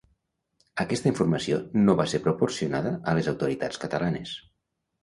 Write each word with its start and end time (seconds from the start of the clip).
Aquesta 0.83 1.09
informació 1.11 1.59
no 1.83 1.97
va 2.01 2.09
ser 2.15 2.23
proporcionada 2.25 2.97
a 3.13 3.17
les 3.21 3.31
autoritats 3.35 3.85
catalanes. 3.87 4.39